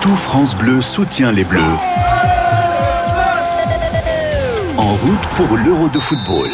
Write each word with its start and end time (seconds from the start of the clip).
Tout 0.00 0.16
France 0.16 0.56
Bleu 0.56 0.80
soutient 0.80 1.30
les 1.30 1.44
Bleus. 1.44 1.60
En 4.78 4.94
route 4.94 5.26
pour 5.36 5.58
l'Euro 5.58 5.88
de 5.88 5.98
football. 5.98 6.48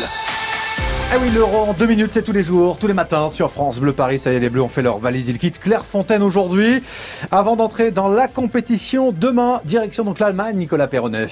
Ah 1.12 1.16
oui, 1.22 1.30
l'Euro 1.32 1.70
en 1.70 1.72
deux 1.72 1.86
minutes, 1.86 2.10
c'est 2.10 2.22
tous 2.22 2.32
les 2.32 2.42
jours, 2.42 2.76
tous 2.76 2.88
les 2.88 2.92
matins 2.92 3.30
sur 3.30 3.52
France 3.52 3.78
Bleu 3.78 3.92
Paris. 3.92 4.18
Ça 4.18 4.32
y 4.32 4.36
est, 4.36 4.40
les 4.40 4.50
Bleus 4.50 4.62
ont 4.62 4.68
fait 4.68 4.82
leur 4.82 4.98
valise. 4.98 5.28
Ils 5.28 5.38
quittent 5.38 5.60
Clairefontaine 5.60 6.24
aujourd'hui. 6.24 6.82
Avant 7.30 7.54
d'entrer 7.54 7.92
dans 7.92 8.08
la 8.08 8.26
compétition, 8.26 9.12
demain, 9.12 9.60
direction 9.64 10.02
donc 10.02 10.18
l'Allemagne, 10.18 10.56
Nicolas 10.56 10.88
Perronnet. 10.88 11.28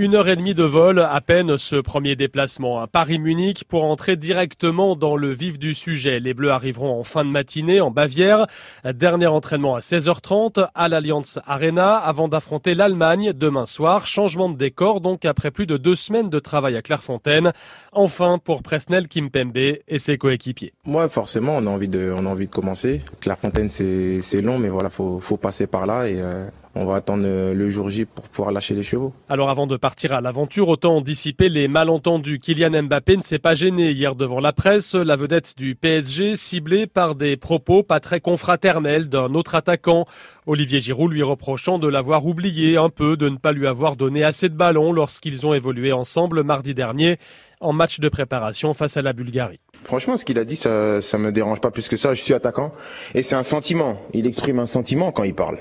Une 0.00 0.14
heure 0.14 0.28
et 0.28 0.36
demie 0.36 0.54
de 0.54 0.62
vol, 0.62 1.00
à 1.00 1.20
peine 1.20 1.58
ce 1.58 1.74
premier 1.74 2.14
déplacement 2.14 2.78
à 2.78 2.86
Paris-Munich 2.86 3.64
pour 3.64 3.82
entrer 3.82 4.14
directement 4.14 4.94
dans 4.94 5.16
le 5.16 5.32
vif 5.32 5.58
du 5.58 5.74
sujet. 5.74 6.20
Les 6.20 6.34
Bleus 6.34 6.52
arriveront 6.52 7.00
en 7.00 7.02
fin 7.02 7.24
de 7.24 7.30
matinée 7.30 7.80
en 7.80 7.90
Bavière. 7.90 8.46
Dernier 8.84 9.26
entraînement 9.26 9.74
à 9.74 9.80
16h30 9.80 10.68
à 10.72 10.88
l'Allianz 10.88 11.40
Arena 11.44 11.96
avant 11.96 12.28
d'affronter 12.28 12.76
l'Allemagne 12.76 13.32
demain 13.34 13.66
soir. 13.66 14.06
Changement 14.06 14.48
de 14.48 14.56
décor 14.56 15.00
donc 15.00 15.24
après 15.24 15.50
plus 15.50 15.66
de 15.66 15.76
deux 15.76 15.96
semaines 15.96 16.30
de 16.30 16.38
travail 16.38 16.76
à 16.76 16.82
Clairefontaine. 16.82 17.50
Enfin 17.90 18.38
pour 18.38 18.62
Presnel 18.62 19.08
Kimpembe 19.08 19.56
et 19.56 19.98
ses 19.98 20.16
coéquipiers. 20.16 20.74
Moi 20.84 21.08
forcément 21.08 21.56
on 21.56 21.66
a 21.66 21.70
envie 21.70 21.88
de, 21.88 22.14
on 22.16 22.24
a 22.24 22.28
envie 22.28 22.46
de 22.46 22.54
commencer. 22.54 23.02
Clairefontaine 23.20 23.68
c'est 23.68 24.42
long 24.42 24.60
mais 24.60 24.68
voilà 24.68 24.90
faut, 24.90 25.18
faut 25.18 25.38
passer 25.38 25.66
par 25.66 25.86
là 25.86 26.06
et 26.06 26.20
euh, 26.20 26.46
on 26.74 26.84
va 26.84 26.96
attendre 26.96 27.24
le 27.24 27.70
jour 27.70 27.90
J 27.90 28.04
pour 28.04 28.28
pouvoir 28.28 28.52
lâcher 28.52 28.74
les 28.74 28.82
chevaux. 28.82 29.12
Alors 29.28 29.50
avant 29.50 29.66
de 29.66 29.76
partir 29.76 30.12
à 30.12 30.20
l'aventure, 30.20 30.68
autant 30.68 31.00
dissiper 31.00 31.48
les 31.48 31.68
malentendus. 31.68 32.38
Kylian 32.38 32.82
Mbappé 32.84 33.16
ne 33.16 33.22
s'est 33.22 33.38
pas 33.38 33.54
gêné 33.54 33.90
hier 33.90 34.14
devant 34.14 34.40
la 34.40 34.52
presse. 34.52 34.94
La 34.94 35.16
vedette 35.16 35.54
du 35.56 35.74
PSG 35.74 36.36
ciblée 36.36 36.86
par 36.86 37.14
des 37.14 37.36
propos 37.36 37.82
pas 37.82 38.00
très 38.00 38.20
confraternels 38.20 39.08
d'un 39.08 39.34
autre 39.34 39.54
attaquant. 39.54 40.04
Olivier 40.46 40.80
Giroud 40.80 41.12
lui 41.12 41.22
reprochant 41.22 41.78
de 41.78 41.88
l'avoir 41.88 42.26
oublié 42.26 42.76
un 42.76 42.90
peu, 42.90 43.16
de 43.16 43.28
ne 43.28 43.36
pas 43.36 43.52
lui 43.52 43.66
avoir 43.66 43.96
donné 43.96 44.24
assez 44.24 44.48
de 44.48 44.54
ballons 44.54 44.92
lorsqu'ils 44.92 45.46
ont 45.46 45.54
évolué 45.54 45.92
ensemble 45.92 46.42
mardi 46.42 46.74
dernier 46.74 47.18
en 47.60 47.72
match 47.72 48.00
de 48.00 48.08
préparation 48.08 48.72
face 48.74 48.96
à 48.96 49.02
la 49.02 49.12
Bulgarie. 49.12 49.60
Franchement, 49.84 50.16
ce 50.16 50.24
qu'il 50.24 50.38
a 50.38 50.44
dit, 50.44 50.56
ça, 50.56 51.00
ça 51.00 51.18
me 51.18 51.32
dérange 51.32 51.60
pas 51.60 51.70
plus 51.70 51.88
que 51.88 51.96
ça. 51.96 52.14
Je 52.14 52.20
suis 52.20 52.34
attaquant 52.34 52.72
et 53.14 53.22
c'est 53.22 53.36
un 53.36 53.42
sentiment. 53.42 54.00
Il 54.12 54.26
exprime 54.26 54.58
un 54.58 54.66
sentiment 54.66 55.12
quand 55.12 55.24
il 55.24 55.34
parle 55.34 55.58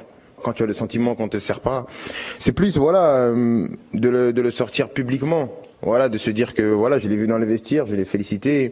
quand 0.47 0.53
tu 0.53 0.63
as 0.63 0.65
le 0.65 0.71
sentiment 0.73 1.13
qu'on 1.13 1.27
te 1.27 1.39
sert 1.39 1.59
pas. 1.59 1.87
C'est 2.39 2.53
plus 2.53 2.77
voilà 2.77 3.15
euh, 3.15 3.67
de, 3.93 4.07
le, 4.07 4.31
de 4.31 4.41
le 4.41 4.49
sortir 4.49 4.87
publiquement. 4.89 5.49
Voilà, 5.81 6.07
de 6.07 6.17
se 6.17 6.31
dire 6.31 6.53
que 6.53 6.63
voilà, 6.63 6.97
je 6.97 7.09
l'ai 7.09 7.17
vu 7.17 7.27
dans 7.27 7.37
le 7.37 7.45
vestiaire, 7.45 7.85
je 7.85 7.95
l'ai 7.95 8.05
félicité 8.05 8.71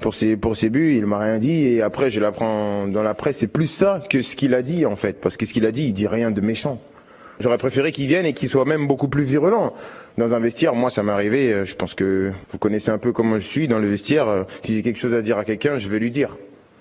pour 0.00 0.14
ses 0.16 0.36
pour 0.36 0.56
ses 0.56 0.70
buts, 0.70 0.96
il 0.96 1.06
m'a 1.06 1.18
rien 1.20 1.38
dit 1.38 1.66
et 1.66 1.82
après 1.82 2.10
je 2.10 2.20
l'apprends 2.20 2.88
dans 2.88 3.02
la 3.02 3.14
presse, 3.14 3.38
c'est 3.38 3.46
plus 3.46 3.68
ça 3.68 4.02
que 4.10 4.22
ce 4.22 4.34
qu'il 4.34 4.54
a 4.54 4.62
dit 4.62 4.86
en 4.86 4.96
fait 4.96 5.20
parce 5.20 5.36
que 5.36 5.46
ce 5.46 5.52
qu'il 5.52 5.66
a 5.66 5.70
dit, 5.70 5.84
il 5.84 5.92
dit 5.92 6.08
rien 6.08 6.32
de 6.32 6.40
méchant. 6.40 6.80
J'aurais 7.40 7.58
préféré 7.58 7.92
qu'il 7.92 8.08
vienne 8.08 8.26
et 8.26 8.32
qu'il 8.32 8.48
soit 8.48 8.64
même 8.64 8.88
beaucoup 8.88 9.06
plus 9.06 9.22
virulent. 9.22 9.72
Dans 10.16 10.34
un 10.34 10.40
vestiaire, 10.40 10.74
moi, 10.74 10.90
ça 10.90 11.04
m'est 11.04 11.12
arrivé. 11.12 11.52
Euh, 11.52 11.64
je 11.64 11.76
pense 11.76 11.94
que 11.94 12.32
vous 12.50 12.58
connaissez 12.58 12.90
un 12.90 12.98
peu 12.98 13.12
comment 13.12 13.36
je 13.36 13.46
suis 13.46 13.68
dans 13.68 13.78
le 13.78 13.86
vestiaire. 13.86 14.26
Euh, 14.26 14.42
si 14.64 14.74
j'ai 14.74 14.82
quelque 14.82 14.98
chose 14.98 15.14
à 15.14 15.22
dire 15.22 15.38
à 15.38 15.44
quelqu'un, 15.44 15.78
je 15.78 15.88
vais 15.88 16.00
lui 16.00 16.10
dire 16.10 16.36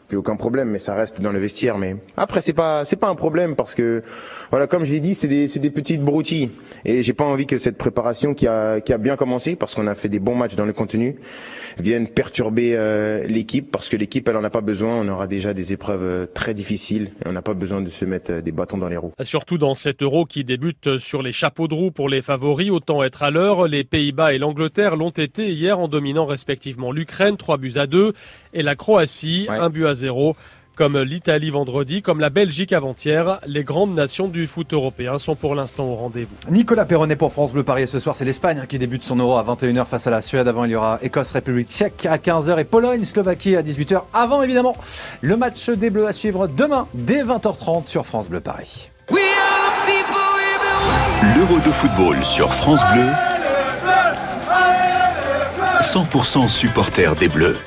j'ai 0.09 0.15
aucun 0.17 0.37
problème, 0.37 0.69
mais 0.69 0.79
ça 0.79 0.95
reste 0.95 1.19
dans 1.21 1.31
le 1.31 1.39
vestiaire. 1.39 1.77
Mais 1.77 1.97
après, 2.15 2.41
c'est 2.41 2.53
pas, 2.53 2.85
c'est 2.85 2.95
pas 2.95 3.09
un 3.09 3.15
problème 3.15 3.55
parce 3.55 3.75
que, 3.75 4.03
voilà, 4.51 4.65
comme 4.67 4.85
je 4.85 4.93
l'ai 4.93 4.99
dit, 4.99 5.13
c'est 5.13 5.27
des, 5.27 5.47
c'est 5.47 5.59
des 5.59 5.69
petites 5.69 6.01
broutilles. 6.01 6.51
Et 6.85 7.03
j'ai 7.03 7.13
pas 7.13 7.25
envie 7.25 7.45
que 7.45 7.57
cette 7.57 7.77
préparation 7.77 8.33
qui 8.33 8.47
a, 8.47 8.79
qui 8.79 8.93
a 8.93 8.97
bien 8.97 9.17
commencé 9.17 9.55
parce 9.55 9.75
qu'on 9.75 9.87
a 9.87 9.95
fait 9.95 10.09
des 10.09 10.19
bons 10.19 10.35
matchs 10.35 10.55
dans 10.55 10.65
le 10.65 10.73
contenu 10.73 11.17
vienne 11.79 12.07
perturber 12.07 12.71
euh, 12.75 13.25
l'équipe 13.27 13.69
parce 13.71 13.89
que 13.89 13.97
l'équipe, 13.97 14.27
elle 14.27 14.37
en 14.37 14.43
a 14.43 14.49
pas 14.49 14.61
besoin. 14.61 14.95
On 14.95 15.07
aura 15.09 15.27
déjà 15.27 15.53
des 15.53 15.73
épreuves 15.73 16.03
euh, 16.03 16.25
très 16.33 16.53
difficiles 16.53 17.11
et 17.23 17.27
on 17.27 17.33
n'a 17.33 17.41
pas 17.41 17.53
besoin 17.53 17.81
de 17.81 17.89
se 17.89 18.05
mettre 18.05 18.31
euh, 18.31 18.41
des 18.41 18.51
bâtons 18.51 18.77
dans 18.77 18.87
les 18.87 18.97
roues. 18.97 19.11
Surtout 19.23 19.57
dans 19.57 19.75
cet 19.75 20.01
Euro 20.01 20.25
qui 20.25 20.43
débute 20.43 20.97
sur 20.97 21.21
les 21.21 21.31
chapeaux 21.31 21.67
de 21.67 21.73
roue 21.73 21.91
pour 21.91 22.09
les 22.09 22.21
favoris, 22.21 22.69
autant 22.69 23.03
être 23.03 23.23
à 23.23 23.31
l'heure. 23.31 23.67
Les 23.67 23.83
Pays-Bas 23.83 24.33
et 24.33 24.37
l'Angleterre 24.37 24.95
l'ont 24.95 25.09
été 25.09 25.51
hier 25.51 25.79
en 25.79 25.87
dominant 25.87 26.25
respectivement 26.25 26.91
l'Ukraine, 26.91 27.37
3 27.37 27.57
buts 27.57 27.73
à 27.75 27.87
2, 27.87 28.13
et 28.53 28.63
la 28.63 28.75
Croatie, 28.75 29.47
un 29.49 29.69
but 29.69 29.85
à 29.85 29.93
comme 30.77 31.01
l'Italie 31.01 31.49
vendredi, 31.49 32.03
comme 32.03 32.19
la 32.19 32.29
Belgique 32.29 32.71
avant-hier, 32.71 33.39
les 33.47 33.63
grandes 33.63 33.95
nations 33.95 34.27
du 34.27 34.45
foot 34.45 34.73
européen 34.73 35.17
sont 35.17 35.35
pour 35.35 35.55
l'instant 35.55 35.85
au 35.85 35.95
rendez-vous. 35.95 36.35
Nicolas 36.51 36.85
Perronnet 36.85 37.15
pour 37.15 37.33
France 37.33 37.51
Bleu 37.51 37.63
Paris. 37.63 37.87
Ce 37.87 37.99
soir, 37.99 38.15
c'est 38.15 38.25
l'Espagne 38.25 38.63
qui 38.69 38.77
débute 38.77 39.03
son 39.03 39.15
euro 39.15 39.37
à 39.37 39.43
21h 39.43 39.85
face 39.85 40.05
à 40.05 40.11
la 40.11 40.21
Suède. 40.21 40.47
Avant, 40.47 40.65
il 40.65 40.71
y 40.71 40.75
aura 40.75 40.99
Écosse-République 41.01 41.71
tchèque 41.71 42.05
à 42.05 42.17
15h 42.17 42.59
et 42.59 42.63
Pologne-Slovaquie 42.63 43.55
à 43.55 43.63
18h. 43.63 44.03
Avant, 44.13 44.43
évidemment, 44.43 44.77
le 45.21 45.35
match 45.35 45.67
des 45.67 45.89
Bleus 45.89 46.05
à 46.05 46.13
suivre 46.13 46.45
demain 46.47 46.87
dès 46.93 47.23
20h30 47.23 47.87
sur 47.87 48.05
France 48.05 48.29
Bleu 48.29 48.39
Paris. 48.39 48.91
L'euro 51.35 51.59
de 51.65 51.71
football 51.71 52.23
sur 52.23 52.53
France 52.53 52.81
Bleu. 52.93 53.07
100% 55.79 56.47
supporter 56.47 57.15
des 57.15 57.29
Bleus. 57.29 57.57